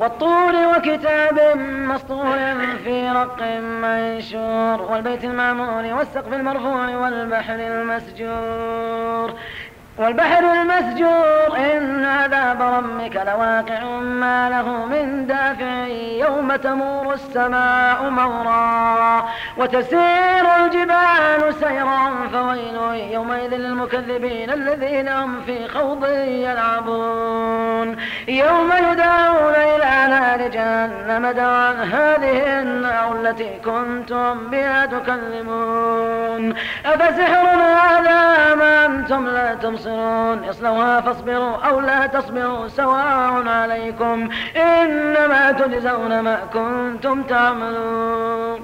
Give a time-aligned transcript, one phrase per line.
[0.00, 2.38] والطور وكتاب مسطور
[2.84, 9.34] في رق منشور والبيت المعمور والسقف المرفوع والبحر المسجور
[9.98, 15.86] والبحر المسجور إن عذاب ربك لواقع ما له من دافع
[16.26, 27.96] يوم تمور السماء مورا وتسير الجبال سيرا فويل يومئذ للمكذبين الذين هم في خوض يلعبون
[28.28, 29.03] يوم يدعون
[30.86, 36.54] جهنم دعا هذه النار التي كنتم بها تكذبون
[36.86, 40.44] أفسحر هذا ما أنتم لا تبصرون.
[40.44, 44.28] اصلوها فاصبروا أو لا تصبروا سواء عليكم.
[44.56, 48.60] إنما تجزون ما كنتم تعملون.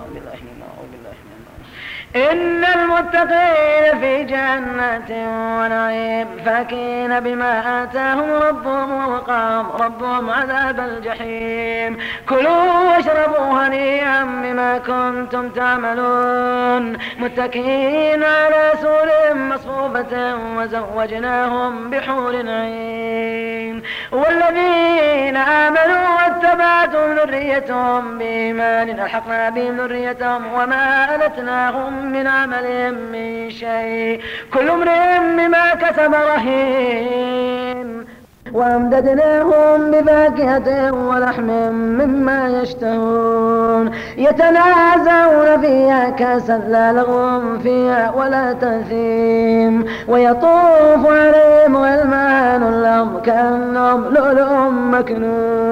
[2.16, 11.98] إن المتقين في جنات ونعيم فاكين بما آتاهم ربهم ووقاهم ربهم عذاب الجحيم.
[12.28, 16.98] كلوا واشربوا هنيئا بما كنتم تعملون.
[17.18, 23.82] متكئين على سور مصفوفة وزوجناهم بحور عين.
[24.12, 26.09] والذين آمنوا
[26.50, 34.20] واتبعتهم ذريتهم بإيمان ألحقنا بهم ذريتهم وما ألتناهم من عملهم من شيء.
[34.54, 38.04] كل امرئ بما كسب رهين
[38.52, 43.90] وأمددناهم بفاكهة ولحم مما يشتهون.
[44.16, 55.69] يتنازعون فيها كأسا لا لغو فيها ولا تأثيم ويطوف عليهم غلمان لهم كأنهم لؤلؤ مكنون.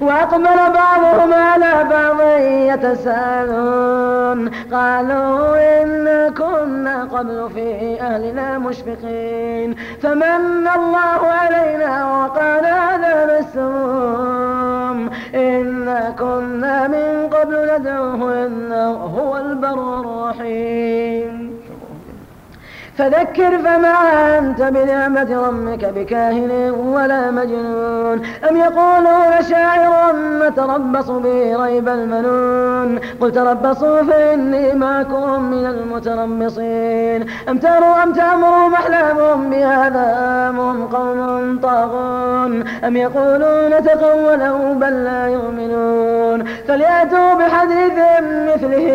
[0.00, 2.20] وأقبل بعضهم على بعض
[2.74, 4.50] يتساءلون.
[4.72, 9.74] قالوا إنا كنا قبل في أهلنا مشفقين.
[10.02, 21.45] فمن الله علينا وقال هذا السموم إنا كنا من قبل ندعوه إنه هو البر الرحيم.
[22.98, 23.94] فذكر فما
[24.38, 28.22] أنت بنعمة ربك بكاهن ولا مجنون.
[28.50, 32.98] أم يقولون شاعر نتربص به ريب المنون.
[33.20, 37.26] قل تربصوا فإني معكم من المتربصين.
[37.48, 40.06] أم تروا أم تأمروا محلامهم بهذا
[40.50, 42.64] هم قوم طاغون.
[42.84, 46.44] أم يقولون تقوله بل لا يؤمنون.
[46.68, 47.98] فليأتوا بحديث
[48.48, 48.88] مثله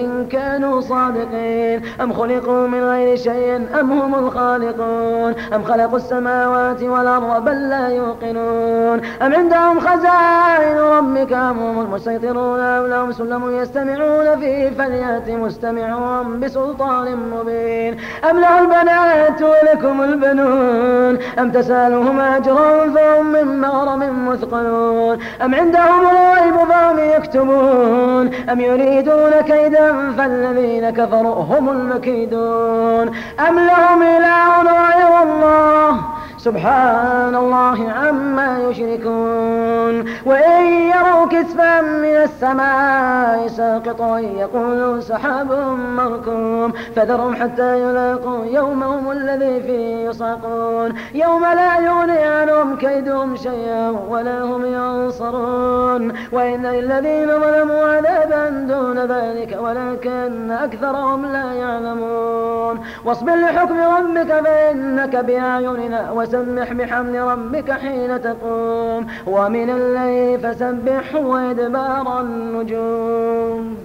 [0.00, 1.82] إن كانوا صادقين.
[2.00, 9.00] أم خلقوا من غير شيء أم هم الخالقون؟ أم خلقوا السماوات والأرض بل لا يوقنون؟
[9.22, 17.16] أم عندهم خزائن ربك أم هم المسيطرون؟ أم لهم سلم يستمعون فيه فليأت مستمعهم بسلطان
[17.16, 17.96] مبين؟
[18.30, 26.68] أم له البنات ولكم البنون؟ أم تسألهم أجرا فهم من مغرم مثقلون؟ أم عندهم الغيب
[26.68, 33.08] فهم يكتبون؟ أم يريدون كيدا فالذين كفروا هم المكيدون
[33.48, 36.15] أم لهم إله غير الله؟
[36.46, 39.94] سبحان الله عما يشركون.
[40.26, 40.62] وإن
[40.92, 45.50] يروا كسفا من السماء ساقطا يقولوا سحاب
[45.98, 46.72] مركوم.
[46.96, 50.94] فذرهم حتى يلاقوا يومهم الذي فيه يصعقون.
[51.14, 56.12] يوم لا يغني عنهم كيدهم شيئا ولا هم ينصرون.
[56.32, 62.80] وإن للذين ظلموا عذابا دون ذلك ولكن أكثرهم لا يعلمون.
[63.04, 73.66] واصبر لحكم ربك فإنك بأعيننا وسبح بحمد ربك حين تقوم ومن الليل فسبح وإدبار النجوم.